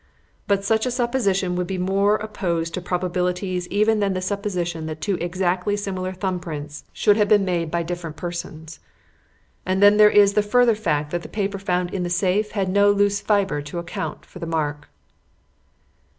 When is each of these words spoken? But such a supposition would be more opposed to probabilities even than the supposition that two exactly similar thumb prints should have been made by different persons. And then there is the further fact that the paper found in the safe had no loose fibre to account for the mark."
But 0.47 0.63
such 0.63 0.87
a 0.87 0.89
supposition 0.89 1.55
would 1.55 1.67
be 1.67 1.77
more 1.77 2.15
opposed 2.15 2.73
to 2.73 2.81
probabilities 2.81 3.67
even 3.67 3.99
than 3.99 4.13
the 4.15 4.19
supposition 4.21 4.87
that 4.87 4.99
two 4.99 5.13
exactly 5.21 5.77
similar 5.77 6.11
thumb 6.11 6.39
prints 6.39 6.85
should 6.91 7.17
have 7.17 7.27
been 7.27 7.45
made 7.45 7.69
by 7.69 7.83
different 7.83 8.15
persons. 8.15 8.79
And 9.63 9.79
then 9.79 9.97
there 9.97 10.09
is 10.09 10.33
the 10.33 10.41
further 10.41 10.73
fact 10.73 11.11
that 11.11 11.21
the 11.21 11.29
paper 11.29 11.59
found 11.59 11.93
in 11.93 12.01
the 12.01 12.09
safe 12.09 12.53
had 12.53 12.67
no 12.67 12.89
loose 12.91 13.21
fibre 13.21 13.61
to 13.61 13.77
account 13.77 14.25
for 14.25 14.39
the 14.39 14.47
mark." 14.47 14.89